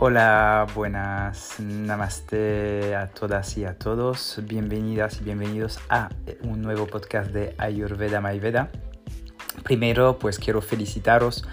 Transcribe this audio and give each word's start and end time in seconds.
Hola, 0.00 0.64
buenas, 0.76 1.58
namaste 1.58 2.94
a 2.94 3.08
todas 3.08 3.58
y 3.58 3.64
a 3.64 3.76
todos. 3.76 4.40
Bienvenidas 4.44 5.20
y 5.20 5.24
bienvenidos 5.24 5.80
a 5.88 6.10
un 6.44 6.62
nuevo 6.62 6.86
podcast 6.86 7.32
de 7.32 7.56
Ayurveda 7.58 8.20
Mayveda. 8.20 8.70
Primero, 9.64 10.20
pues 10.20 10.38
quiero 10.38 10.62
felicitaros 10.62 11.44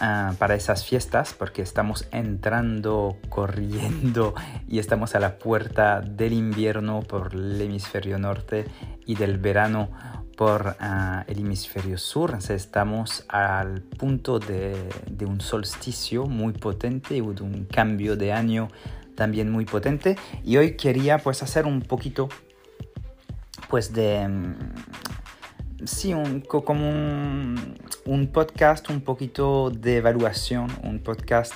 uh, 0.00 0.32
para 0.36 0.54
esas 0.54 0.84
fiestas 0.84 1.34
porque 1.34 1.62
estamos 1.62 2.06
entrando, 2.12 3.16
corriendo 3.28 4.36
y 4.68 4.78
estamos 4.78 5.16
a 5.16 5.18
la 5.18 5.40
puerta 5.40 6.00
del 6.00 6.32
invierno 6.32 7.00
por 7.00 7.34
el 7.34 7.60
hemisferio 7.60 8.20
norte 8.20 8.66
y 9.04 9.16
del 9.16 9.38
verano 9.38 9.90
por 10.40 10.74
uh, 10.80 11.30
el 11.30 11.40
hemisferio 11.40 11.98
sur. 11.98 12.38
estamos 12.48 13.26
al 13.28 13.82
punto 13.82 14.38
de, 14.38 14.88
un 15.26 15.42
solsticio 15.42 16.24
muy 16.24 16.54
potente 16.54 17.14
y 17.14 17.20
un 17.20 17.66
cambio 17.70 18.16
de 18.16 18.32
año 18.32 18.68
también 19.14 19.50
muy 19.50 19.66
potente. 19.66 20.16
Y 20.42 20.56
hoy 20.56 20.78
quería 20.78 21.18
pues 21.18 21.42
hacer 21.42 21.66
un 21.66 21.82
poquito 21.82 22.30
pues 23.68 23.92
de... 23.92 24.26
Mm, 24.26 24.54
sí, 25.84 26.14
un, 26.14 26.40
como 26.40 26.88
un 26.88 28.30
podcast 28.32 28.88
un 28.88 29.02
poquito 29.02 29.68
de 29.68 29.98
evaluación, 29.98 30.70
un 30.82 31.00
podcast 31.00 31.52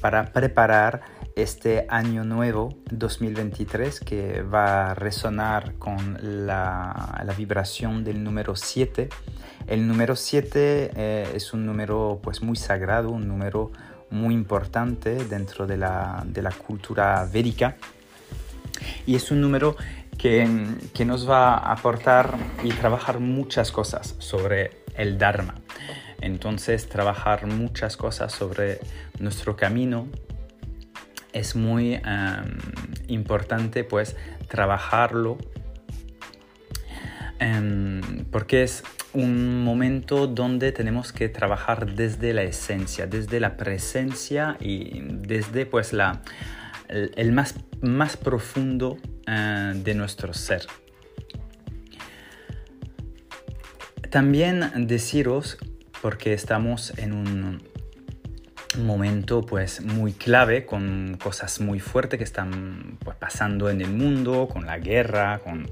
para 0.00 0.32
preparar 0.32 1.02
este 1.36 1.86
año 1.88 2.24
nuevo 2.24 2.76
2023 2.90 4.00
que 4.00 4.42
va 4.42 4.90
a 4.90 4.94
resonar 4.94 5.74
con 5.74 6.18
la, 6.46 7.22
la 7.24 7.34
vibración 7.34 8.04
del 8.04 8.22
número 8.22 8.56
7. 8.56 9.08
El 9.66 9.86
número 9.86 10.16
7 10.16 10.90
eh, 10.94 11.32
es 11.34 11.52
un 11.52 11.66
número 11.66 12.20
pues 12.22 12.42
muy 12.42 12.56
sagrado, 12.56 13.10
un 13.10 13.28
número 13.28 13.70
muy 14.10 14.34
importante 14.34 15.24
dentro 15.24 15.66
de 15.66 15.76
la, 15.76 16.24
de 16.26 16.42
la 16.42 16.50
cultura 16.50 17.26
védica 17.32 17.76
y 19.06 19.14
es 19.14 19.30
un 19.30 19.40
número 19.40 19.76
que, 20.18 20.48
que, 20.92 21.04
nos 21.04 21.28
va 21.28 21.54
a 21.54 21.72
aportar 21.72 22.36
y 22.62 22.70
trabajar 22.70 23.20
muchas 23.20 23.72
cosas 23.72 24.16
sobre 24.18 24.82
el 24.96 25.16
Dharma. 25.16 25.54
Entonces, 26.20 26.88
trabajar 26.88 27.46
muchas 27.46 27.96
cosas 27.96 28.32
sobre 28.32 28.78
nuestro 29.18 29.56
camino, 29.56 30.08
es 31.32 31.54
muy 31.54 32.00
importante 33.06 33.84
pues 33.84 34.16
trabajarlo 34.48 35.38
em, 37.38 38.00
porque 38.32 38.64
es 38.64 38.82
un 39.12 39.64
momento 39.64 40.26
donde 40.26 40.72
tenemos 40.72 41.12
que 41.12 41.28
trabajar 41.28 41.94
desde 41.94 42.32
la 42.32 42.42
esencia, 42.42 43.06
desde 43.06 43.40
la 43.40 43.56
presencia 43.56 44.56
y 44.60 45.00
desde 45.02 45.66
pues 45.66 45.92
la, 45.92 46.22
el, 46.88 47.32
más, 47.32 47.56
más 47.80 48.16
profundo 48.16 48.98
eh, 49.26 49.72
de 49.74 49.94
nuestro 49.94 50.32
ser. 50.32 50.66
También 54.10 54.86
deciros, 54.86 55.58
porque 56.00 56.32
estamos 56.32 56.96
en 56.98 57.12
un 57.12 57.62
momento 58.78 59.42
pues 59.42 59.80
muy 59.80 60.12
clave 60.12 60.64
con 60.64 61.18
cosas 61.22 61.60
muy 61.60 61.80
fuertes 61.80 62.18
que 62.18 62.24
están 62.24 62.98
pues, 63.04 63.16
pasando 63.16 63.68
en 63.68 63.80
el 63.80 63.90
mundo, 63.90 64.48
con 64.48 64.66
la 64.66 64.78
guerra, 64.78 65.40
con 65.40 65.70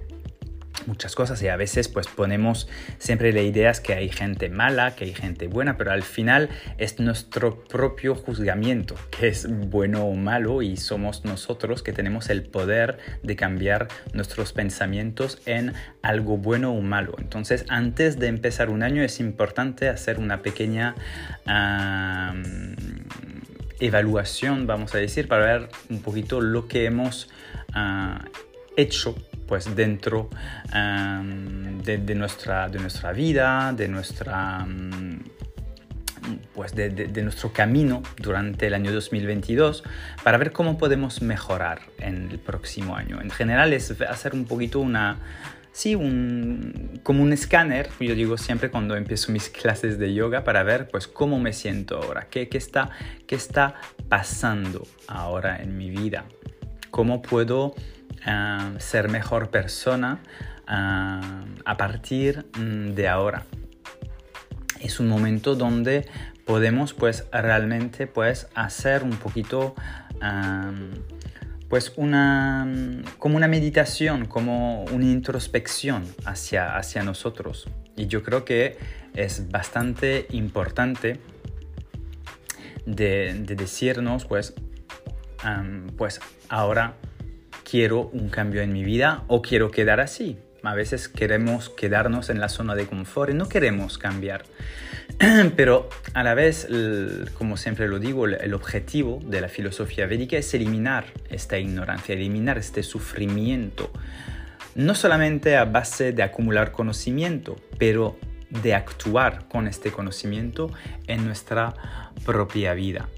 muchas 0.89 1.15
cosas 1.15 1.41
y 1.43 1.49
a 1.49 1.57
veces 1.57 1.87
pues 1.87 2.09
ponemos 2.09 2.69
siempre 2.99 3.33
la 3.33 3.43
idea 3.43 3.69
que 3.83 3.93
hay 3.93 4.09
gente 4.09 4.49
mala, 4.49 4.97
que 4.97 5.05
hay 5.05 5.15
gente 5.15 5.47
buena, 5.47 5.77
pero 5.77 5.93
al 5.93 6.03
final 6.03 6.49
es 6.79 6.99
nuestro 6.99 7.63
propio 7.65 8.15
juzgamiento 8.15 8.95
que 9.11 9.29
es 9.29 9.47
bueno 9.69 10.07
o 10.07 10.15
malo 10.15 10.63
y 10.63 10.79
somos 10.79 11.25
nosotros 11.25 11.83
que 11.83 11.93
tenemos 11.93 12.31
el 12.31 12.45
poder 12.45 12.99
de 13.23 13.37
cambiar 13.37 13.89
nuestros 14.15 14.55
pensamientos 14.55 15.41
en 15.45 15.75
algo 16.03 16.39
bueno 16.39 16.73
o 16.73 16.81
malo. 16.81 17.15
Entonces 17.19 17.67
antes 17.69 18.19
de 18.19 18.29
empezar 18.29 18.71
un 18.71 18.83
año 18.83 19.03
es 19.03 19.21
importante 19.21 19.89
hacer 19.89 20.19
una 20.19 20.41
pequeña 20.41 20.95
evaluación, 23.81 24.67
vamos 24.67 24.95
a 24.95 24.99
decir, 24.99 25.29
para 25.29 25.45
ver 25.45 25.69
un 25.91 26.01
poquito 26.01 26.41
lo 26.41 26.67
que 26.67 26.87
hemos 26.87 27.29
ah, 27.75 28.25
hecho 28.77 29.15
pues 29.49 29.75
dentro 29.75 30.29
de, 30.73 32.15
nuestra, 32.15 32.69
de 32.69 32.79
nuestra 32.79 33.13
vida, 33.13 33.73
de 33.73 33.89
nuestra 33.89 34.67
pues 36.55 36.75
de, 36.75 36.91
de, 36.91 37.23
nuestro 37.23 37.53
camino 37.53 38.03
durante 38.19 38.67
el 38.67 38.75
año 38.75 38.93
2022 38.93 39.83
para 40.23 40.37
ver 40.37 40.53
cómo 40.53 40.77
podemos 40.77 41.23
mejorar 41.23 41.81
en 41.99 42.29
el 42.31 42.39
próximo 42.39 42.97
año. 42.97 43.21
En 43.23 43.31
general 43.31 43.73
es 43.73 43.99
hacer 44.03 44.35
un 44.35 44.45
poquito 44.45 44.81
una, 44.81 45.17
sí, 45.73 45.95
un, 45.95 47.01
como 47.03 47.23
un 47.23 47.33
escáner, 47.33 47.89
yo 48.01 48.15
digo 48.15 48.37
siempre 48.37 48.71
cuando 48.71 48.97
empiezo 48.97 49.33
mis 49.33 49.49
clases 49.63 49.99
de 49.99 50.13
yoga 50.13 50.45
para 50.45 50.63
ver 50.65 50.89
pues 50.89 51.07
cómo 51.07 51.39
me 51.39 51.53
siento 51.53 52.03
ahora, 52.03 52.27
qué, 52.29 52.49
qué, 52.49 52.59
está, 52.59 52.91
qué 53.27 53.37
está 53.37 53.75
pasando 54.09 54.87
ahora 55.07 55.63
en 55.63 55.79
mi 55.79 55.89
vida, 55.89 56.25
cómo 56.91 57.23
puedo 57.23 57.75
ser 58.79 59.09
mejor 59.09 59.51
persona 59.51 60.21
a 60.67 61.77
partir 61.77 62.47
mm, 62.59 62.95
de 62.95 63.09
ahora. 63.09 63.45
Es 64.81 65.01
un 65.01 65.09
momento 65.09 65.55
donde 65.55 66.07
podemos 66.49 66.95
pues 66.95 67.27
realmente 67.31 68.07
pues 68.07 68.49
hacer 68.55 69.03
un 69.03 69.17
poquito 69.17 69.75
pues 71.69 71.93
una 71.97 72.67
como 73.19 73.37
una 73.37 73.49
meditación 73.49 74.25
como 74.25 74.85
una 74.85 75.05
introspección 75.05 76.05
hacia, 76.25 76.77
hacia 76.77 77.03
nosotros 77.03 77.69
y 77.97 78.07
yo 78.07 78.23
creo 78.23 78.47
que 78.47 78.79
es 79.15 79.51
bastante 79.51 80.27
importante 80.31 81.21
de, 82.87 83.35
decirnos 83.47 84.25
pues 84.25 84.55
pues 85.99 86.21
ahora 86.49 86.95
quiero 87.69 88.09
un 88.13 88.29
cambio 88.29 88.63
en 88.63 88.73
mi 88.73 88.85
vida 88.85 89.25
o 89.27 89.43
quiero 89.43 89.71
quedar 89.71 90.01
así. 90.01 90.39
A 90.63 90.75
veces 90.75 91.09
queremos 91.09 91.69
quedarnos 91.69 92.31
en 92.31 92.41
la 92.41 92.49
zona 92.49 92.75
de 92.75 92.87
confort 92.87 93.31
y 93.31 93.35
no 93.35 93.49
queremos 93.49 93.99
cambiar. 93.99 94.45
Pero 95.57 95.89
a 96.15 96.23
la 96.23 96.35
vez, 96.35 96.67
como 97.35 97.57
siempre 97.57 97.89
lo 97.89 97.99
digo, 97.99 98.27
el 98.27 98.55
objetivo 98.55 99.21
de 99.25 99.41
la 99.41 99.49
filosofía 99.49 100.07
védica 100.07 100.37
es 100.37 100.53
eliminar 100.55 101.07
esta 101.31 101.59
ignorancia, 101.59 102.15
eliminar 102.15 102.59
este 102.59 102.83
sufrimiento. 102.83 103.91
No 104.75 104.95
solamente 104.95 105.57
a 105.57 105.65
base 105.65 106.13
de 106.13 106.23
acumular 106.23 106.73
conocimiento, 106.73 107.57
pero 107.79 108.19
de 108.51 108.75
actuar 108.75 109.47
con 109.49 109.69
este 109.69 109.93
conocimiento 109.93 110.71
en 111.07 111.25
nuestra 111.27 111.75
propia 112.25 112.75
vida. 112.75 113.09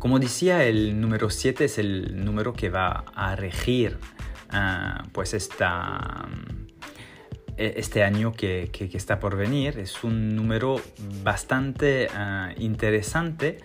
Como 0.00 0.18
decía, 0.18 0.64
el 0.64 0.98
número 0.98 1.28
7 1.28 1.66
es 1.66 1.76
el 1.76 2.24
número 2.24 2.54
que 2.54 2.70
va 2.70 3.04
a 3.14 3.36
regir 3.36 3.98
ah, 4.48 5.04
pues 5.12 5.34
esta, 5.34 6.26
e, 7.58 7.74
este 7.76 8.02
año 8.02 8.32
que, 8.32 8.70
está 8.94 9.20
por 9.20 9.36
venir. 9.36 9.78
Es 9.78 10.02
un 10.02 10.34
número 10.34 10.80
bastante 11.22 12.08
ah, 12.14 12.48
interesante 12.56 13.58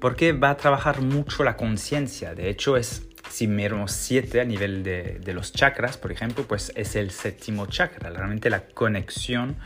porque 0.00 0.32
va 0.32 0.50
a 0.50 0.56
trabajar 0.56 1.02
mucho 1.02 1.42
la 1.42 1.56
conciencia. 1.56 2.36
De 2.36 2.50
hecho, 2.50 2.76
es, 2.76 3.08
si 3.28 3.48
miramos 3.48 3.90
7 3.90 4.40
a 4.40 4.44
nivel 4.44 4.84
de, 4.84 5.18
de 5.18 5.34
los 5.34 5.52
chakras, 5.52 5.96
por 5.96 6.12
ejemplo, 6.12 6.44
pues 6.46 6.70
es 6.76 6.94
el 6.94 7.10
séptimo 7.10 7.66
chakra, 7.66 8.10
realmente 8.10 8.48
la 8.48 8.60
conexión 8.60 9.56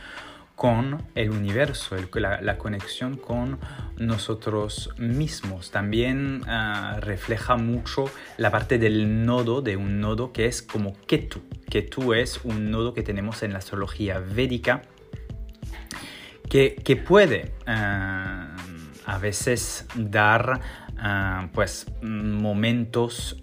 con 0.55 1.03
el 1.15 1.31
universo, 1.31 1.95
la, 2.13 2.57
conexión 2.57 3.17
con 3.17 3.59
nosotros 3.97 4.91
mismos. 4.97 5.71
También 5.71 6.41
ah, 6.47 6.97
refleja 7.01 7.57
mucho 7.57 8.05
la 8.37 8.51
parte 8.51 8.77
del 8.77 9.25
nodo, 9.25 9.61
de 9.61 9.75
un 9.75 9.99
nodo 9.99 10.31
que 10.31 10.45
es 10.45 10.61
como 10.61 10.93
Ketu. 11.07 11.41
Ketu 11.69 12.13
es 12.13 12.39
un 12.43 12.71
nodo 12.71 12.93
que 12.93 13.03
tenemos 13.03 13.43
en 13.43 13.51
la 13.51 13.59
astrología 13.59 14.19
védica 14.19 14.83
que, 16.49 16.75
que 16.75 16.95
puede 16.95 17.51
ah, 17.67 18.55
a 19.05 19.17
veces 19.17 19.87
dar 19.95 20.61
ah, 20.97 21.49
pues 21.53 21.87
momentos, 22.01 23.41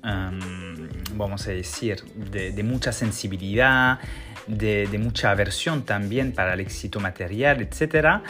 vamos 1.15 1.47
a 1.47 1.51
decir, 1.51 2.03
de 2.05 2.63
mucha 2.63 2.93
sensibilidad, 2.93 3.99
de, 4.47 4.99
mucha 4.99 5.31
aversión 5.31 5.85
también 5.85 6.33
para 6.33 6.55
el 6.55 6.61
éxito 6.61 7.01
material, 7.01 7.61
etc. 7.63 8.23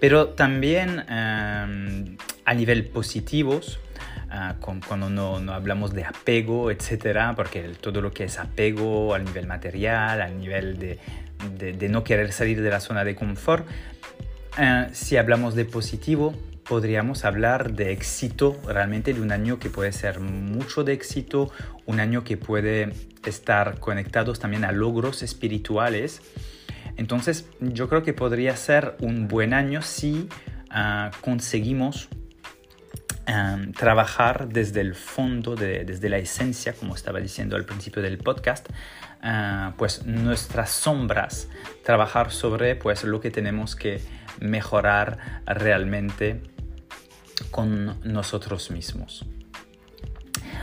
Pero 0.00 0.28
también 0.28 1.04
a 1.08 2.54
nivel 2.54 2.86
positivos, 2.86 3.78
ah, 4.30 4.56
cuando 4.60 5.08
no, 5.08 5.52
hablamos 5.52 5.92
de 5.92 6.04
apego, 6.04 6.70
etc. 6.70 7.34
Porque 7.36 7.62
todo 7.80 8.00
lo 8.00 8.12
que 8.12 8.24
es 8.24 8.38
apego 8.38 9.14
al 9.14 9.24
nivel 9.24 9.46
material, 9.46 10.20
al 10.20 10.38
nivel 10.38 10.78
de, 10.78 11.88
no 11.88 12.04
querer 12.04 12.32
salir 12.32 12.60
de 12.60 12.70
la 12.70 12.80
zona 12.80 13.04
de 13.04 13.14
confort, 13.14 13.66
eh, 14.58 14.88
si 14.92 15.16
hablamos 15.16 15.54
de 15.54 15.64
positivo, 15.64 16.34
podríamos 16.70 17.24
hablar 17.24 17.72
de 17.72 17.90
éxito, 17.90 18.56
realmente 18.64 19.12
de 19.12 19.20
un 19.20 19.32
año 19.32 19.58
que 19.58 19.70
puede 19.70 19.90
ser 19.90 20.20
mucho 20.20 20.84
de 20.84 20.92
éxito, 20.92 21.50
un 21.84 21.98
año 21.98 22.22
que 22.22 22.36
puede 22.36 22.92
estar 23.26 23.80
conectados 23.80 24.38
también 24.38 24.64
a 24.64 24.70
logros 24.70 25.24
espirituales. 25.24 26.22
Entonces 26.96 27.48
yo 27.58 27.88
creo 27.88 28.04
que 28.04 28.12
podría 28.12 28.56
ser 28.56 28.94
un 29.00 29.26
buen 29.26 29.52
año 29.52 29.82
si 29.82 30.28
ah, 30.70 31.10
conseguimos 31.22 32.08
trabajar 33.76 34.48
desde 34.48 34.80
el 34.80 34.94
fondo, 34.94 35.54
desde 35.56 36.08
la 36.08 36.18
esencia, 36.18 36.72
como 36.72 36.94
estaba 36.94 37.20
diciendo 37.20 37.56
al 37.56 37.64
principio 37.64 38.00
del 38.00 38.18
podcast, 38.18 38.68
ah, 39.22 39.74
pues 39.76 40.06
nuestras 40.06 40.70
sombras, 40.70 41.48
trabajar 41.84 42.30
sobre 42.30 42.76
pues 42.76 43.02
lo 43.02 43.20
que 43.20 43.32
tenemos 43.32 43.74
que 43.74 44.00
mejorar 44.40 45.42
realmente 45.46 46.42
con 47.50 48.00
nosotros 48.04 48.70
mismos. 48.70 49.26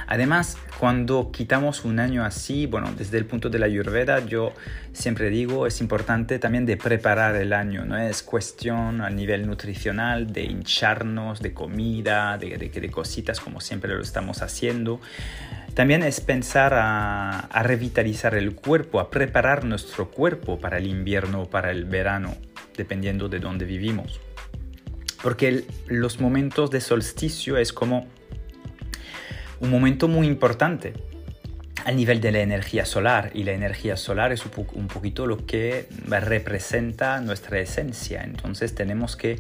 Además, 0.08 0.58
cuando 0.80 1.32
quitamos 1.34 1.84
un 1.84 2.00
año 2.00 2.24
así, 2.24 2.66
bueno, 2.66 2.94
desde 2.98 3.18
el 3.18 3.26
punto 3.26 3.50
de 3.50 3.60
la 3.60 3.66
ayurveda, 3.66 4.26
yo 4.26 4.54
siempre 4.94 5.30
digo, 5.30 5.68
es 5.68 5.82
importante 5.82 6.40
también 6.40 6.66
de 6.66 6.78
preparar 6.78 7.36
el 7.36 7.52
año, 7.52 7.84
no 7.84 7.98
es 7.98 8.24
cuestión 8.24 9.02
a 9.02 9.10
nivel 9.10 9.46
nutricional 9.46 10.32
de 10.32 10.44
hincharnos 10.44 11.42
de 11.42 11.54
comida, 11.54 12.38
de, 12.38 12.58
de, 12.58 12.90
cositas 12.90 13.42
como 13.42 13.60
siempre 13.60 13.94
lo 13.94 14.02
estamos 14.02 14.42
haciendo. 14.42 15.02
También 15.74 16.04
es 16.04 16.22
pensar 16.22 16.74
a, 16.74 17.50
revitalizar 17.64 18.34
el 18.34 18.56
cuerpo, 18.56 19.02
a 19.02 19.10
preparar 19.10 19.66
nuestro 19.66 20.10
cuerpo 20.10 20.58
para 20.58 20.78
el 20.78 20.88
invierno 20.88 21.42
o 21.42 21.50
para 21.50 21.70
el 21.72 21.84
verano, 21.84 22.36
dependiendo 22.78 23.28
de 23.28 23.40
dónde 23.40 23.66
vivimos. 23.66 24.22
Porque 25.22 25.66
los 25.88 26.20
momentos 26.20 26.70
de 26.72 26.82
solsticio 26.82 27.58
es 27.58 27.74
como 27.74 28.08
un 29.60 29.70
momento 29.70 30.08
muy 30.08 30.28
importante 30.28 30.94
al 31.88 31.96
nivel 31.96 32.20
de 32.20 32.34
la 32.34 32.40
energía 32.40 32.86
solar 32.86 33.32
y 33.34 33.44
la 33.44 33.54
energía 33.54 33.96
solar 33.96 34.34
es 34.34 34.44
un 34.46 34.88
poquito 34.88 35.26
lo 35.26 35.46
que 35.46 35.88
representa 36.06 37.22
nuestra 37.22 37.60
esencia 37.60 38.24
entonces 38.24 38.76
tenemos 38.76 39.16
que, 39.16 39.40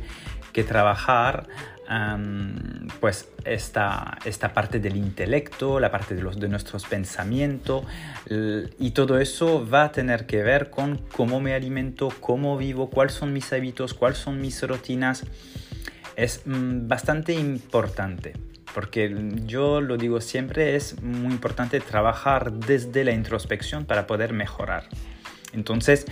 trabajar 0.67 1.45
pues 2.99 3.29
esta, 3.45 4.17
esta 4.25 4.53
parte 4.55 4.79
del 4.79 4.95
intelecto, 4.95 5.79
la 5.79 5.91
parte 5.91 6.15
de, 6.15 6.23
los, 6.23 6.39
de 6.39 6.47
nuestros 6.47 6.85
pensamientos 6.85 7.83
y 8.79 8.89
todo 8.89 9.19
eso 9.19 9.69
va 9.69 9.83
a 9.83 9.91
tener 9.91 10.25
que 10.25 10.41
ver 10.41 10.71
con 10.71 10.97
cómo 10.97 11.39
me 11.39 11.53
alimento, 11.53 12.11
cómo 12.19 12.57
vivo, 12.57 12.89
cuáles 12.89 13.13
son 13.13 13.33
mis 13.33 13.53
hábitos, 13.53 13.93
cuáles 13.93 14.17
son 14.17 14.41
mis 14.41 14.59
rutinas. 14.63 15.25
Es 16.17 16.41
mm, 16.45 16.89
bastante 16.89 17.33
importante 17.33 18.33
porque 18.73 19.11
yo 19.45 19.81
lo 19.81 19.97
digo 19.97 20.21
siempre, 20.21 20.75
es 20.75 21.01
muy 21.01 21.31
importante 21.31 21.79
trabajar 21.79 22.51
desde 22.51 23.03
la 23.03 23.11
introspección 23.11 23.85
para 23.85 24.05
poder 24.05 24.33
mejorar. 24.33 24.87
Entonces, 25.53 26.05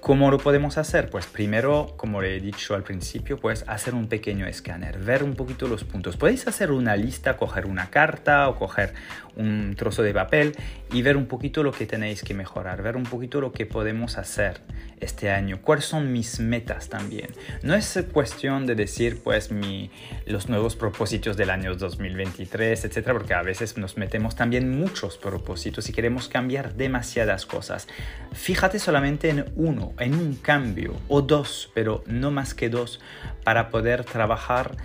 ¿Cómo 0.00 0.30
lo 0.30 0.38
podemos 0.38 0.78
hacer? 0.78 1.10
Pues 1.10 1.26
primero, 1.26 1.92
como 1.98 2.22
le 2.22 2.36
he 2.36 2.40
dicho 2.40 2.74
al 2.74 2.82
principio, 2.82 3.38
pues 3.38 3.64
hacer 3.68 3.94
un 3.94 4.08
pequeño 4.08 4.46
escáner, 4.46 4.98
ver 4.98 5.22
un 5.22 5.34
poquito 5.34 5.68
los 5.68 5.84
puntos. 5.84 6.16
Podéis 6.16 6.46
hacer 6.46 6.70
una 6.70 6.96
lista, 6.96 7.36
coger 7.36 7.66
una 7.66 7.90
carta 7.90 8.48
o 8.48 8.56
coger 8.56 8.94
un 9.36 9.74
trozo 9.76 10.02
de 10.02 10.14
papel 10.14 10.56
y 10.92 11.02
ver 11.02 11.16
un 11.16 11.26
poquito 11.26 11.62
lo 11.62 11.72
que 11.72 11.86
tenéis 11.86 12.22
que 12.22 12.34
mejorar, 12.34 12.82
ver 12.82 12.96
un 12.96 13.04
poquito 13.04 13.40
lo 13.40 13.52
que 13.52 13.66
podemos 13.66 14.16
hacer 14.16 14.60
este 15.00 15.30
año, 15.30 15.60
cuáles 15.62 15.86
son 15.86 16.12
mis 16.12 16.40
metas 16.40 16.88
también. 16.88 17.30
No 17.62 17.74
es 17.74 17.98
cuestión 18.12 18.66
de 18.66 18.74
decir 18.74 19.22
pues 19.22 19.50
mi, 19.50 19.90
los 20.26 20.48
nuevos 20.48 20.76
propósitos 20.76 21.36
del 21.36 21.50
año 21.50 21.74
2023, 21.74 22.84
etcétera, 22.84 23.14
porque 23.14 23.34
a 23.34 23.42
veces 23.42 23.76
nos 23.76 23.96
metemos 23.96 24.36
también 24.36 24.78
muchos 24.78 25.16
propósitos 25.16 25.88
y 25.88 25.92
queremos 25.92 26.28
cambiar 26.28 26.74
demasiadas 26.74 27.46
cosas. 27.46 27.88
Fíjate 28.32 28.78
solamente 28.78 29.30
en 29.30 29.46
uno, 29.56 29.89
en 29.98 30.14
un 30.14 30.34
cambio 30.36 30.94
o 31.08 31.22
dos, 31.22 31.70
pero 31.74 32.02
no 32.06 32.30
más 32.30 32.54
que 32.54 32.68
dos, 32.68 33.00
para 33.44 33.70
poder 33.70 34.04
trabajar 34.04 34.76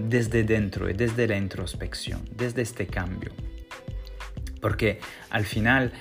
desde 0.00 0.44
dentro 0.44 0.88
y 0.88 0.92
desde 0.92 1.26
la 1.26 1.36
introspección, 1.36 2.20
desde 2.30 2.62
este 2.62 2.86
cambio. 2.86 3.32
Porque 4.60 5.00
al 5.30 5.44
final 5.44 5.92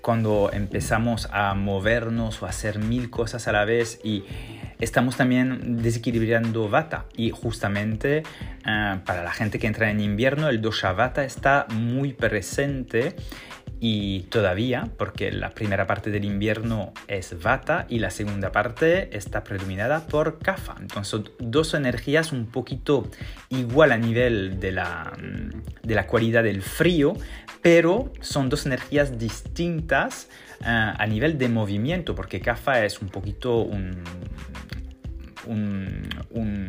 cuando 0.00 0.50
empezamos 0.52 1.28
a 1.32 1.54
movernos 1.54 2.42
o 2.42 2.46
a 2.46 2.50
hacer 2.50 2.78
mil 2.78 3.10
cosas 3.10 3.48
a 3.48 3.52
la 3.52 3.64
vez 3.64 4.00
y 4.04 4.24
estamos 4.78 5.16
también 5.16 5.82
desequilibrando 5.82 6.68
Vata 6.68 7.06
y 7.16 7.30
justamente 7.30 8.22
eh, 8.66 9.00
para 9.04 9.22
la 9.24 9.32
gente 9.32 9.58
que 9.58 9.66
entra 9.66 9.90
en 9.90 10.00
invierno 10.00 10.48
el 10.48 10.60
dosha 10.60 10.92
Vata 10.92 11.24
está 11.24 11.66
muy 11.70 12.12
presente 12.12 13.16
y 13.82 14.20
todavía, 14.28 14.88
porque 14.98 15.32
la 15.32 15.50
primera 15.50 15.86
parte 15.86 16.10
del 16.10 16.26
invierno 16.26 16.92
es 17.08 17.42
Vata 17.42 17.86
y 17.88 17.98
la 17.98 18.10
segunda 18.10 18.52
parte 18.52 19.16
está 19.16 19.42
predominada 19.42 20.06
por 20.06 20.38
Kapha. 20.38 20.76
Entonces, 20.78 21.22
dos 21.38 21.72
energías 21.72 22.30
un 22.30 22.44
poquito 22.46 23.08
igual 23.48 23.92
a 23.92 23.96
nivel 23.96 24.60
de 24.60 24.72
la, 24.72 25.12
de 25.82 25.94
la 25.94 26.06
cualidad 26.06 26.44
del 26.44 26.60
frío, 26.60 27.14
pero 27.62 28.12
son 28.20 28.50
dos 28.50 28.66
energías 28.66 29.18
distintas 29.18 30.28
eh, 30.60 30.66
a 30.66 31.06
nivel 31.06 31.38
de 31.38 31.48
movimiento, 31.48 32.14
porque 32.14 32.40
Kapha 32.40 32.84
es 32.84 33.00
un 33.00 33.08
poquito 33.08 33.62
un, 33.62 34.04
un, 35.46 36.06
un 36.30 36.66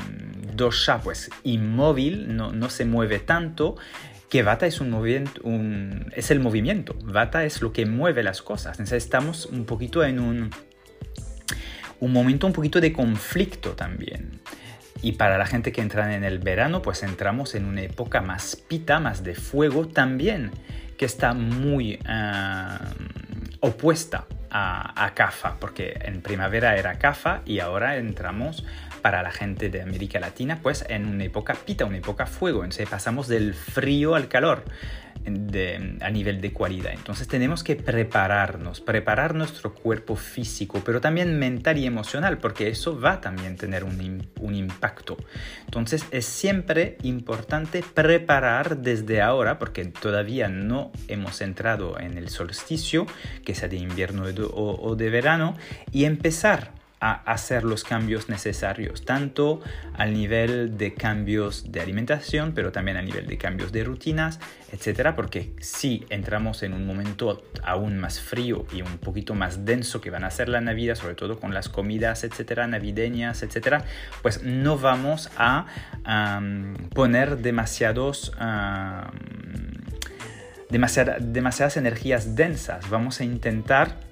dosha 0.55 0.99
pues 1.01 1.29
inmóvil, 1.43 2.35
no, 2.35 2.53
no 2.53 2.69
se 2.69 2.85
mueve 2.85 3.19
tanto, 3.19 3.75
que 4.31 4.43
Vata 4.43 4.65
es, 4.65 4.79
un 4.79 4.89
movimiento, 4.89 5.41
es 6.15 6.31
el 6.31 6.39
movimiento, 6.39 6.95
Vata 7.03 7.43
es 7.43 7.61
lo 7.61 7.73
que 7.73 7.85
mueve 7.85 8.23
las 8.23 8.41
cosas. 8.41 8.79
Entonces 8.79 9.03
estamos 9.03 9.45
un 9.45 9.65
poquito 9.65 10.05
en 10.05 10.21
un, 10.21 10.51
un 11.99 12.13
momento 12.13 12.47
un 12.47 12.53
poquito 12.53 12.79
de 12.79 12.93
conflicto 12.93 13.71
también. 13.71 14.39
Y 15.01 15.13
para 15.13 15.37
la 15.37 15.45
gente 15.45 15.73
que 15.73 15.81
entra 15.81 16.15
en 16.15 16.23
el 16.23 16.39
verano, 16.39 16.81
pues 16.81 17.03
entramos 17.03 17.55
en 17.55 17.65
una 17.65 17.81
época 17.81 18.21
más 18.21 18.55
pita, 18.55 19.01
más 19.01 19.21
de 19.25 19.35
fuego 19.35 19.89
también, 19.89 20.51
que 20.95 21.03
está 21.03 21.33
muy 21.33 21.99
ah, 22.05 22.93
opuesta 23.59 24.27
a, 24.49 25.03
a 25.05 25.13
Cafa, 25.13 25.57
porque 25.59 25.99
en 26.05 26.21
primavera 26.21 26.77
era 26.77 26.97
Cafa 26.99 27.41
y 27.45 27.59
ahora 27.59 27.97
entramos 27.97 28.63
para 29.01 29.24
la 29.24 29.31
gente 29.31 29.69
de 29.69 29.81
América 29.81 30.19
Latina, 30.19 30.59
pues 30.62 30.86
en 30.89 31.07
una 31.07 31.24
época 31.24 31.55
pita, 31.55 31.86
una 31.86 31.98
época 31.98 32.25
fuego. 32.25 32.63
Entonces 32.63 32.89
pasamos 32.89 33.27
del 33.27 33.53
frío 33.53 34.15
al 34.15 34.27
calor 34.27 34.63
a 36.01 36.10
nivel 36.10 36.41
de 36.41 36.51
cualidad. 36.51 36.93
Entonces 36.93 37.27
tenemos 37.27 37.63
que 37.63 37.75
prepararnos, 37.75 38.81
preparar 38.81 39.36
nuestro 39.36 39.74
cuerpo 39.74 40.15
físico, 40.15 40.81
pero 40.84 41.00
también 41.00 41.38
mental 41.38 41.77
y 41.77 41.86
emocional, 41.86 42.39
porque 42.39 42.70
eso 42.70 43.00
va 43.00 43.13
a 43.13 43.22
también 43.22 43.55
tener 43.55 43.84
un, 43.84 44.27
un 44.39 44.55
impacto. 44.55 45.17
Entonces 45.65 46.05
es 46.12 46.25
siempre 46.25 46.98
importante 47.03 47.84
preparar 47.93 48.77
desde 48.77 49.22
ahora, 49.22 49.60
porque 49.60 49.86
todavía 49.86 50.48
no 50.48 50.91
hemos 51.08 51.41
entrado 51.41 52.00
en 52.00 52.17
el 52.17 52.29
solsticio, 52.29 53.05
que 53.46 53.53
sea 53.53 53.67
de 53.67 53.77
invierno 53.77 54.24
o 54.53 54.96
de 54.96 55.10
verano, 55.10 55.55
y 55.91 56.05
empezar 56.05 56.80
a 57.01 57.13
hacer 57.31 57.63
los 57.63 57.84
cambios 57.84 58.29
necesarios, 58.29 59.03
tanto 59.03 59.60
al 59.96 60.13
nivel 60.13 60.77
de 60.77 60.93
cambios 60.93 61.72
de 61.72 61.81
alimentación, 61.81 62.53
pero 62.53 62.72
también 62.72 62.96
a 62.96 63.01
nivel 63.01 63.25
de 63.25 63.39
cambios 63.39 63.72
de 63.72 63.84
rutinas, 63.84 64.39
etcétera, 64.72 65.15
porque 65.15 65.51
si 65.60 66.05
entramos 66.10 66.62
en 66.62 66.74
un 66.74 66.86
momento 66.86 67.43
aún 67.63 67.98
más 67.98 68.20
frío 68.20 68.67
y 68.72 68.84
un 68.84 69.00
poquito 69.00 69.34
más 69.34 69.65
denso 69.65 70.00
que 70.00 70.12
van 70.12 70.24
a 70.24 70.29
ser 70.29 70.48
la 70.48 70.62
Navidad, 70.62 70.93
sobre 70.93 71.15
todo 71.15 71.39
con 71.39 71.55
las 71.55 71.70
comidas, 71.70 72.24
etcétera, 72.24 72.67
navideñas, 72.67 73.41
etcétera, 73.41 73.84
pues 74.22 74.43
no 74.43 74.77
vamos 74.77 75.31
a 75.38 75.65
poner 76.93 77.39
demasiados 77.39 78.31
demasiadas 80.70 81.77
energías 81.77 82.36
densas, 82.36 82.89
vamos 82.91 83.20
a 83.20 83.24
intentar 83.24 84.11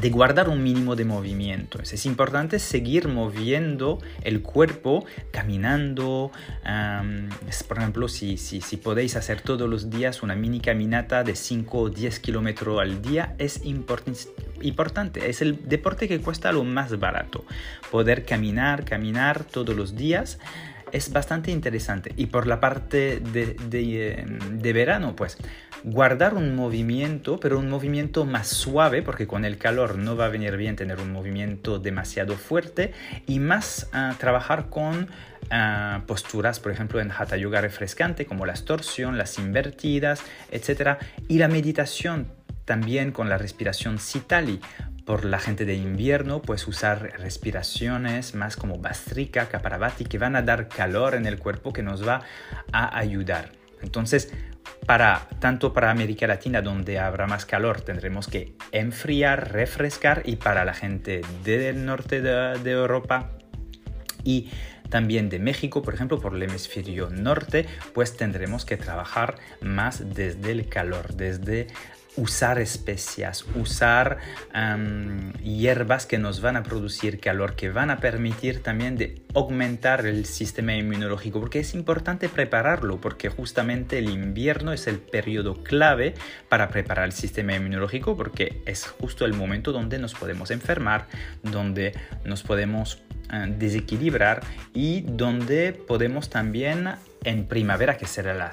de 0.00 0.10
guardar 0.10 0.48
un 0.48 0.62
mínimo 0.62 0.96
de 0.96 1.04
movimiento. 1.04 1.80
Es 1.80 2.06
importante 2.06 2.58
seguir 2.58 3.08
moviendo 3.08 3.98
el 4.22 4.42
cuerpo, 4.42 5.04
caminando. 5.30 6.30
por 7.68 7.78
ejemplo, 7.78 8.08
si, 8.08 8.36
si, 8.36 8.60
si, 8.60 8.76
podéis 8.76 9.16
hacer 9.16 9.40
todos 9.40 9.68
los 9.68 9.90
días 9.90 10.22
una 10.22 10.34
mini 10.34 10.60
caminata 10.60 11.24
de 11.24 11.34
5 11.34 11.78
o 11.78 11.90
10 11.90 12.20
kilómetros 12.20 12.80
al 12.80 13.02
día, 13.02 13.34
es 13.38 13.64
importante. 13.64 15.28
Es 15.28 15.42
el 15.42 15.68
deporte 15.68 16.08
que 16.08 16.20
cuesta 16.20 16.52
lo 16.52 16.64
más 16.64 16.98
barato. 16.98 17.44
Poder 17.90 18.24
caminar, 18.24 18.84
caminar 18.84 19.44
todos 19.44 19.76
los 19.76 19.96
días 19.96 20.38
es 20.92 21.12
bastante 21.12 21.50
interesante. 21.50 22.12
Y 22.16 22.26
por 22.26 22.46
la 22.46 22.60
parte 22.60 23.20
de, 23.20 23.56
de, 23.68 24.26
de 24.52 24.72
verano, 24.72 25.14
pues 25.16 25.38
guardar 25.84 26.34
un 26.34 26.54
movimiento, 26.54 27.38
pero 27.40 27.58
un 27.58 27.68
movimiento 27.68 28.24
más 28.24 28.48
suave, 28.48 29.02
porque 29.02 29.26
con 29.26 29.44
el 29.44 29.58
calor 29.58 29.96
no 29.96 30.16
va 30.16 30.26
a 30.26 30.28
venir 30.28 30.56
bien 30.56 30.76
tener 30.76 31.00
un 31.00 31.12
movimiento 31.12 31.78
demasiado 31.78 32.36
fuerte, 32.36 32.92
y 33.26 33.38
más 33.38 33.88
uh, 33.94 34.14
trabajar 34.16 34.68
con 34.68 35.08
uh, 35.50 36.06
posturas, 36.06 36.60
por 36.60 36.72
ejemplo, 36.72 37.00
en 37.00 37.10
Hatha 37.10 37.36
Yoga 37.36 37.60
refrescante, 37.60 38.26
como 38.26 38.46
la 38.46 38.54
torsión, 38.54 39.16
las 39.16 39.38
invertidas, 39.38 40.22
etc. 40.50 40.98
Y 41.28 41.38
la 41.38 41.48
meditación 41.48 42.28
también 42.64 43.10
con 43.10 43.28
la 43.28 43.38
respiración 43.38 43.98
Sitali. 43.98 44.60
Por 45.10 45.24
la 45.24 45.40
gente 45.40 45.64
de 45.64 45.74
invierno, 45.74 46.40
pues 46.40 46.68
usar 46.68 47.14
respiraciones 47.18 48.36
más 48.36 48.54
como 48.54 48.78
Bastrika, 48.78 49.48
Kaparabati, 49.48 50.04
que 50.04 50.18
van 50.18 50.36
a 50.36 50.42
dar 50.42 50.68
calor 50.68 51.16
en 51.16 51.26
el 51.26 51.36
cuerpo, 51.36 51.72
que 51.72 51.82
nos 51.82 52.06
va 52.06 52.22
a 52.70 52.96
ayudar. 52.96 53.50
Entonces, 53.82 54.32
para, 54.86 55.26
tanto 55.40 55.72
para 55.72 55.90
América 55.90 56.28
Latina, 56.28 56.62
donde 56.62 57.00
habrá 57.00 57.26
más 57.26 57.44
calor, 57.44 57.80
tendremos 57.80 58.28
que 58.28 58.54
enfriar, 58.70 59.50
refrescar, 59.50 60.22
y 60.26 60.36
para 60.36 60.64
la 60.64 60.74
gente 60.74 61.22
del 61.42 61.84
norte 61.84 62.22
de, 62.22 62.60
de 62.60 62.70
Europa 62.70 63.32
y 64.22 64.48
también 64.90 65.28
de 65.28 65.40
México, 65.40 65.82
por 65.82 65.94
ejemplo, 65.94 66.20
por 66.20 66.36
el 66.36 66.42
hemisferio 66.44 67.10
norte, 67.10 67.66
pues 67.94 68.16
tendremos 68.16 68.64
que 68.64 68.76
trabajar 68.76 69.34
más 69.60 70.14
desde 70.14 70.52
el 70.52 70.68
calor, 70.68 71.14
desde 71.14 71.66
usar 72.16 72.58
especias, 72.58 73.44
usar 73.54 74.18
hierbas 75.42 76.06
que 76.06 76.18
nos 76.18 76.40
van 76.40 76.56
a 76.56 76.62
producir 76.62 77.20
calor, 77.20 77.54
que 77.54 77.70
van 77.70 77.90
a 77.90 77.98
permitir 77.98 78.62
también 78.62 78.96
de 78.96 79.22
aumentar 79.34 80.04
el 80.06 80.26
sistema 80.26 80.74
inmunológico, 80.74 81.40
porque 81.40 81.60
es 81.60 81.74
importante 81.74 82.28
prepararlo, 82.28 83.00
porque 83.00 83.28
justamente 83.28 83.98
el 83.98 84.10
invierno 84.10 84.72
es 84.72 84.86
el 84.86 84.98
periodo 84.98 85.62
clave 85.62 86.14
para 86.48 86.68
preparar 86.68 87.06
el 87.06 87.12
sistema 87.12 87.54
inmunológico, 87.54 88.16
porque 88.16 88.62
es 88.66 88.86
justo 88.86 89.24
el 89.24 89.34
momento 89.34 89.72
donde 89.72 89.98
nos 89.98 90.14
podemos 90.14 90.50
enfermar, 90.50 91.06
donde 91.42 91.94
nos 92.24 92.42
podemos 92.42 93.02
uh, 93.32 93.50
desequilibrar 93.56 94.42
y 94.74 95.02
donde 95.02 95.72
podemos 95.72 96.28
también 96.28 96.88
en 97.24 97.46
primavera, 97.46 97.96
que 97.96 98.06
será 98.06 98.34
la, 98.34 98.50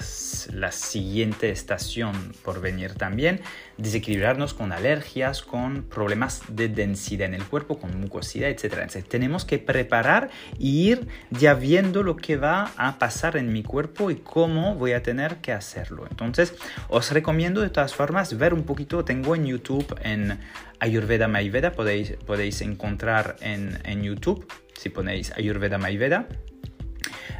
siguiente 0.71 1.49
estación 1.49 2.33
por 2.43 2.61
venir 2.61 2.93
también, 2.95 3.41
desequilibrarnos 3.77 4.53
con 4.53 4.71
alergias, 4.71 5.41
con 5.41 5.83
problemas 5.83 6.41
de 6.49 6.67
densidad 6.67 7.27
en 7.27 7.33
el 7.33 7.43
cuerpo, 7.45 7.79
con 7.79 7.99
mucosidad, 7.99 8.49
etc. 8.49 8.65
Entonces, 8.73 9.07
tenemos 9.07 9.45
que 9.45 9.59
preparar 9.59 10.29
e 10.59 10.65
ir 10.65 11.07
ya 11.31 11.53
viendo 11.53 12.03
lo 12.03 12.15
que 12.15 12.37
va 12.37 12.71
a 12.77 12.99
pasar 12.99 13.37
en 13.37 13.53
mi 13.53 13.63
cuerpo 13.63 14.11
y 14.11 14.15
cómo 14.15 14.75
voy 14.75 14.91
a 14.93 15.03
tener 15.03 15.37
que 15.37 15.53
hacerlo. 15.53 16.05
Entonces, 16.09 16.53
os 16.89 17.11
recomiendo 17.11 17.61
de 17.61 17.69
todas 17.69 17.93
formas 17.93 18.37
ver 18.37 18.53
un 18.53 18.63
poquito, 18.63 19.05
tengo 19.05 19.35
en 19.35 19.45
YouTube, 19.45 19.97
en 20.03 20.39
Ayurveda 20.79 21.27
Mayveda, 21.27 21.71
podéis, 21.71 22.11
podéis 22.25 22.61
encontrar 22.61 23.37
en, 23.41 23.79
en 23.85 24.03
YouTube, 24.03 24.45
si 24.73 24.89
ponéis 24.89 25.31
Ayurveda 25.31 25.77
Mayveda 25.77 26.27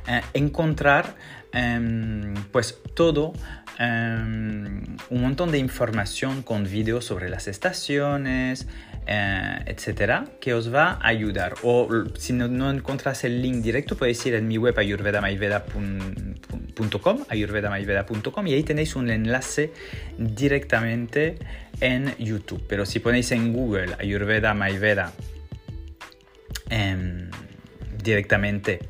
eh, 0.07 0.21
encontrar 0.33 1.15
em, 1.53 2.33
pues 2.51 2.79
todo 2.93 3.33
em, 3.79 4.97
un 5.09 5.21
montón 5.21 5.51
de 5.51 5.57
información 5.57 6.41
con 6.41 6.63
vídeos 6.63 7.05
sobre 7.05 7.29
las 7.29 7.47
estaciones, 7.47 8.67
eh, 9.09 9.59
etcétera, 9.65 10.25
que 10.41 10.53
os 10.53 10.73
va 10.73 10.99
a 11.01 11.07
ayudar. 11.07 11.53
O 11.63 11.87
si 12.17 12.33
no, 12.33 12.49
no 12.49 12.69
encontras 12.69 13.23
el 13.23 13.41
link 13.41 13.63
directo, 13.63 13.95
podéis 13.95 14.25
ir 14.25 14.35
en 14.35 14.49
mi 14.49 14.57
web 14.57 14.77
ayurvedamayveda.com, 14.77 17.23
ayurvedamayveda.com 17.29 18.47
y 18.47 18.53
ahí 18.53 18.63
tenéis 18.63 18.97
un 18.97 19.09
enlace 19.09 19.71
directamente 20.17 21.39
en 21.79 22.17
YouTube. 22.17 22.61
Pero 22.67 22.85
si 22.85 22.99
ponéis 22.99 23.31
en 23.31 23.53
Google 23.53 23.95
Ayurveda 23.97 24.53
Mayveda 24.53 25.13
em, 26.69 27.31
directamente 28.03 28.89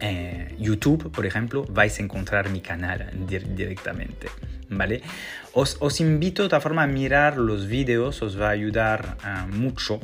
eh, 0.00 0.54
YouTube, 0.58 1.10
por 1.10 1.26
ejemplo, 1.26 1.64
vais 1.68 1.98
a 1.98 2.02
encontrar 2.02 2.50
mi 2.50 2.60
canal 2.60 3.10
directamente. 3.26 4.28
¿Vale? 4.68 5.02
Os, 5.52 6.00
invito 6.00 6.42
de 6.42 6.46
otra 6.46 6.60
forma 6.60 6.82
a 6.82 6.86
mirar 6.86 7.36
los 7.36 7.66
vídeos, 7.66 8.22
os 8.22 8.40
va 8.40 8.48
a 8.48 8.50
ayudar 8.50 9.16
uh, 9.22 9.46
mucho. 9.54 10.00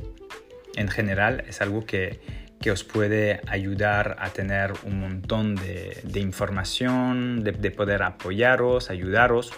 En 0.77 0.89
general, 0.89 1.45
es 1.49 1.61
algo 1.61 1.85
que, 1.85 2.21
que, 2.61 2.71
os 2.71 2.85
puede 2.85 3.41
ayudar 3.49 4.17
a 4.21 4.31
tener 4.31 4.73
un 4.85 5.01
montón 5.01 5.57
de, 5.57 6.21
información, 6.21 7.43
de 7.43 7.71
poder 7.71 8.03
apoyaros, 8.03 8.91
ayudaros 8.91 9.53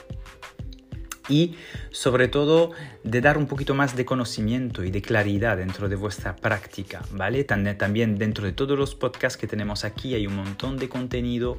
y 1.29 1.55
sobre 1.91 2.29
todo 2.29 2.73
de 3.05 3.21
dar 3.21 3.39
un 3.39 3.47
poquito 3.47 3.75
más 3.75 3.97
de 3.97 4.05
conocimiento 4.05 4.85
y 4.85 4.91
de 4.91 5.03
claridad 5.03 5.57
dentro 5.57 5.89
de 5.89 5.97
vuestra 5.97 6.37
práctica, 6.37 7.03
¿vale? 7.11 7.45
También 7.45 8.19
dentro 8.19 8.45
de 8.45 8.53
todos 8.53 8.79
los 8.79 8.95
podcasts 8.95 9.37
que 9.37 9.47
tenemos 9.47 9.85
aquí 9.85 10.15
hay 10.15 10.27
un 10.27 10.37
montón 10.37 10.77
de 10.77 10.89
contenido 10.89 11.59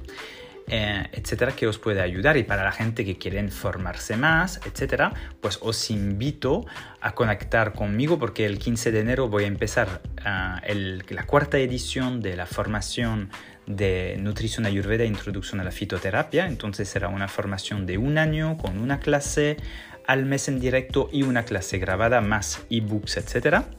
eh, 0.67 1.03
etcétera, 1.11 1.51
que 1.53 1.67
os 1.67 1.77
puede 1.77 2.01
ayudar. 2.01 2.37
Y 2.37 2.43
para 2.43 2.63
la 2.63 2.71
gente 2.71 3.03
que 3.03 3.17
quiere 3.17 3.45
formarse 3.49 4.15
más, 4.15 4.61
etcétera, 4.65 5.13
pues 5.41 5.59
os 5.61 5.89
invito 5.89 6.65
a 7.01 7.13
conectar 7.13 7.73
conmigo 7.73 8.17
porque 8.17 8.45
el 8.45 8.59
15 8.59 8.91
de 8.91 8.99
enero 9.01 9.27
voy 9.27 9.43
a 9.43 9.47
empezar 9.47 10.01
uh, 10.19 11.13
la 11.13 11.23
cuarta 11.25 11.57
edición 11.57 12.21
de 12.21 12.37
la 12.37 12.45
formación 12.45 13.29
de 13.67 14.17
nutrición 14.19 14.65
ayurveda 14.65 15.03
e 15.03 15.07
introducción 15.07 15.59
a 15.59 15.63
la 15.63 15.71
fitoterapia. 15.71 16.47
Entonces 16.47 16.89
será 16.89 17.07
una 17.07 17.27
formación 17.27 17.85
de 17.85 17.97
un 17.97 18.17
año 18.17 18.57
con 18.57 18.79
una 18.79 18.99
clase 18.99 19.57
al 20.05 20.25
mes 20.25 20.47
en 20.47 20.59
directo 20.59 21.09
y 21.11 21.23
una 21.23 21.43
clase 21.43 21.77
grabada 21.77 22.21
más 22.21 22.65
ebooks, 22.69 23.17
etcétera 23.17 23.69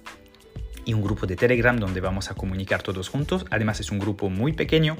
y 0.84 0.94
un 0.94 1.02
grupo 1.02 1.26
de 1.26 1.36
Telegram 1.36 1.78
donde 1.78 2.00
vamos 2.00 2.30
a 2.30 2.34
comunicar 2.34 2.82
todos 2.82 3.08
juntos. 3.08 3.46
Además 3.50 3.80
es 3.80 3.90
un 3.90 3.98
grupo 3.98 4.28
muy 4.28 4.52
pequeño 4.52 4.96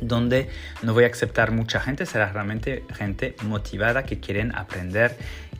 donde 0.00 0.48
no 0.82 0.94
voy 0.94 1.04
a 1.04 1.08
aceptar 1.08 1.50
mucha 1.50 1.80
gente, 1.80 2.06
será 2.06 2.30
realmente 2.32 2.84
gente 2.94 3.34
motivada 3.44 4.04
que 4.04 4.20
quieren 4.20 4.54
aprender 4.54 5.16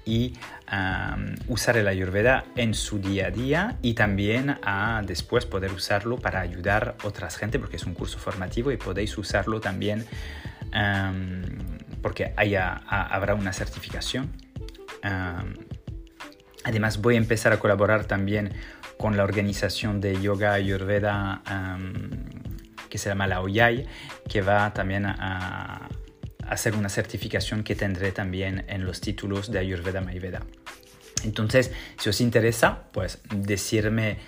y 0.08 0.32
um, 0.72 1.34
usar 1.48 1.76
el 1.76 1.86
ayurveda 1.86 2.46
en 2.56 2.72
su 2.72 2.98
día 2.98 3.26
a 3.26 3.30
día 3.30 3.76
y 3.82 3.92
también 3.92 4.56
a 4.62 5.02
después 5.04 5.44
poder 5.44 5.70
usarlo 5.70 6.16
para 6.16 6.40
ayudar 6.40 6.96
a 6.98 7.06
otras 7.06 7.36
gente 7.36 7.58
porque 7.58 7.76
es 7.76 7.84
un 7.84 7.92
curso 7.92 8.18
formativo 8.18 8.72
y 8.72 8.78
podéis 8.78 9.18
usarlo 9.18 9.60
también 9.60 10.06
um, 10.72 11.42
porque 12.00 12.32
haya, 12.36 12.72
habrá 12.88 13.34
una 13.34 13.52
certificación. 13.52 14.32
Um, 15.04 15.52
además 16.64 17.02
voy 17.02 17.16
a 17.16 17.18
empezar 17.18 17.52
a 17.52 17.58
colaborar 17.58 18.06
también 18.06 18.54
con 18.96 19.14
la 19.18 19.24
organización 19.24 20.00
de 20.00 20.18
yoga 20.22 20.54
ayurveda 20.54 21.42
que 22.88 22.96
se 22.96 23.10
llama 23.10 23.26
la 23.26 23.42
OYAI, 23.42 23.86
que 24.26 24.40
va 24.40 24.72
también 24.72 25.04
a, 25.04 25.88
hacer 26.50 26.74
una 26.74 26.88
certificación 26.88 27.64
que 27.64 27.74
tendré 27.74 28.12
también 28.12 28.64
en 28.68 28.84
los 28.84 29.00
títulos 29.00 29.50
de 29.50 29.58
Ayurveda 29.58 30.00
Mayveda. 30.00 30.42
Entonces, 31.24 31.72
si 31.98 32.08
os 32.08 32.20
interesa, 32.20 32.84
pues 32.92 33.20
decirme, 33.34 34.18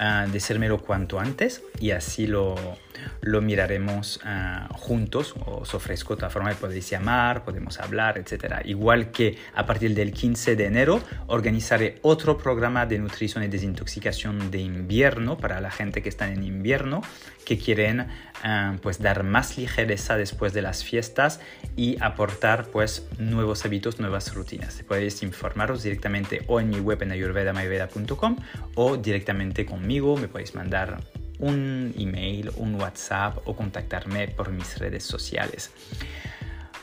uh, 0.00 0.30
decírmelo 0.30 0.82
cuanto 0.82 1.20
antes 1.20 1.62
y 1.78 1.92
así 1.92 2.26
lo, 2.26 2.56
lo 3.20 3.40
miraremos 3.40 4.20
uh, 4.24 4.72
juntos. 4.74 5.34
Os 5.46 5.74
ofrezco 5.74 6.14
otra 6.14 6.30
forma, 6.30 6.50
podéis 6.52 6.90
llamar, 6.90 7.44
podemos 7.44 7.78
hablar, 7.80 8.18
etc. 8.18 8.62
Igual 8.64 9.10
que 9.10 9.38
a 9.54 9.66
partir 9.66 9.94
del 9.94 10.12
15 10.12 10.56
de 10.56 10.66
enero 10.66 11.00
organizaré 11.26 11.98
otro 12.02 12.38
programa 12.38 12.86
de 12.86 12.98
nutrición 12.98 13.44
y 13.44 13.48
desintoxicación 13.48 14.50
de 14.50 14.58
invierno 14.58 15.36
para 15.36 15.60
la 15.60 15.70
gente 15.70 16.02
que 16.02 16.08
está 16.08 16.30
en 16.30 16.42
invierno, 16.44 17.02
que 17.44 17.58
quieren 17.58 18.00
uh, 18.00 18.76
pues 18.80 19.00
dar 19.00 19.22
más 19.24 19.58
ligereza 19.58 20.16
después 20.16 20.52
de 20.52 20.62
las 20.62 20.84
fiestas 20.84 21.40
y 21.76 21.96
aportar 22.00 22.66
pues 22.66 23.06
nuevos 23.18 23.64
hábitos, 23.64 24.00
nuevas 24.00 24.34
rutinas. 24.34 24.82
Podéis 24.86 25.22
informaros 25.22 25.82
directamente 25.82 26.42
o 26.46 26.60
en 26.60 26.70
mi 26.70 26.80
web 26.80 27.02
en 27.02 27.12
ayurvedamayveda.com 27.12 28.36
o 28.74 28.96
directamente 28.96 29.66
conmigo, 29.66 30.16
me 30.16 30.28
podéis 30.28 30.54
mandar 30.54 31.00
un 31.40 31.94
email, 31.98 32.50
un 32.56 32.74
WhatsApp 32.76 33.38
o 33.44 33.54
contactarme 33.54 34.28
por 34.28 34.50
mis 34.50 34.78
redes 34.78 35.04
sociales. 35.04 35.70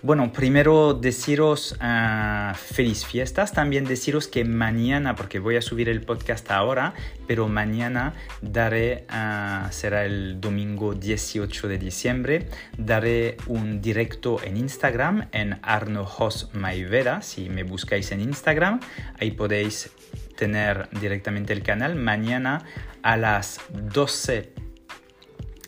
Bueno, 0.03 0.31
primero 0.31 0.93
deciros 0.93 1.75
uh, 1.81 2.53
feliz 2.55 3.03
fiestas, 3.03 3.51
también 3.51 3.83
deciros 3.83 4.27
que 4.27 4.45
mañana, 4.45 5.15
porque 5.15 5.39
voy 5.39 5.55
a 5.55 5.61
subir 5.63 5.89
el 5.89 6.01
podcast 6.01 6.51
ahora, 6.51 6.93
pero 7.25 7.47
mañana 7.47 8.13
daré, 8.43 9.07
uh, 9.09 9.71
será 9.71 10.05
el 10.05 10.39
domingo 10.39 10.93
18 10.93 11.67
de 11.67 11.77
diciembre, 11.79 12.49
daré 12.77 13.37
un 13.47 13.81
directo 13.81 14.39
en 14.43 14.57
Instagram, 14.57 15.29
en 15.31 15.59
Arno 15.63 16.05
Jos 16.05 16.51
Maivera, 16.53 17.23
si 17.23 17.49
me 17.49 17.63
buscáis 17.63 18.11
en 18.11 18.21
Instagram, 18.21 18.79
ahí 19.19 19.31
podéis 19.31 19.89
tener 20.37 20.87
directamente 21.01 21.51
el 21.51 21.63
canal. 21.63 21.95
Mañana 21.95 22.63
a 23.01 23.17
las 23.17 23.59
12 23.73 24.53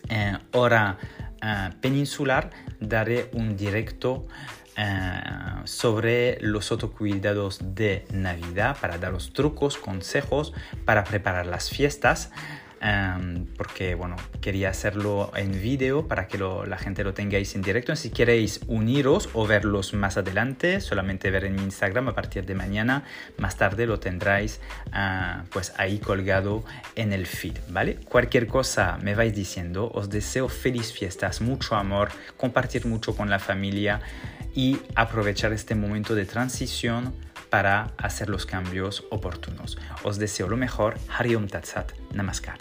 eh, 0.08 0.38
hora 0.54 0.98
eh, 1.42 1.70
peninsular 1.82 2.52
daré 2.80 3.30
un 3.34 3.58
directo 3.58 4.26
sobre 5.66 6.38
los 6.40 6.72
autocuidados 6.72 7.60
de 7.76 8.06
Navidad 8.14 8.78
para 8.80 8.98
daros 8.98 9.34
trucos, 9.34 9.76
consejos 9.76 10.54
para 10.86 11.04
preparar 11.04 11.48
las 11.48 11.70
fiestas. 11.70 12.32
Porque 13.58 13.96
bueno, 13.96 14.16
quería 14.42 14.70
hacerlo 14.70 15.32
en 15.36 15.52
vídeo 15.52 16.08
para 16.08 16.28
que 16.28 16.38
la 16.38 16.78
gente 16.78 17.04
lo 17.04 17.14
tengáis 17.14 17.56
en 17.56 17.62
directo. 17.62 17.96
Si 17.96 18.10
queréis 18.10 18.62
uniros 18.68 19.30
o 19.34 19.46
verlos 19.46 19.94
más 19.94 20.18
adelante, 20.18 20.80
solamente 20.80 21.30
ver 21.30 21.46
en 21.46 21.56
mi 21.56 21.64
Instagram 21.64 22.08
a 22.08 22.16
partir 22.16 22.46
de 22.46 22.56
mañana, 22.56 23.04
más 23.38 23.58
tarde 23.58 23.86
lo 23.86 24.00
tendráis 24.00 24.62
ah, 24.94 25.44
pues 25.52 25.74
ahí 25.78 26.00
colgado 26.00 26.64
en 26.96 27.12
el 27.12 27.26
feed, 27.26 27.58
¿vale? 27.70 27.96
Cualquier 27.96 28.48
cosa 28.48 28.98
me 29.02 29.16
vais 29.16 29.36
diciendo, 29.36 29.92
os 29.94 30.10
deseo 30.10 30.48
feliz 30.48 30.94
fiestas, 30.94 31.42
mucho 31.42 31.76
amor, 31.76 32.10
compartir 32.38 32.86
mucho 32.86 33.16
con 33.16 33.30
la 33.30 33.40
familia 33.40 34.00
y 34.56 34.78
aprovechar 34.96 35.54
este 35.54 35.76
momento 35.76 36.16
de 36.16 36.26
transición 36.26 37.14
para 37.50 37.92
hacer 37.98 38.30
los 38.30 38.46
cambios 38.46 39.06
oportunos. 39.10 39.78
Os 40.04 40.18
deseo 40.18 40.48
lo 40.48 40.58
mejor. 40.58 40.98
Hariom 41.10 41.48
Tatsat. 41.48 41.94
Namaskar. 42.14 42.60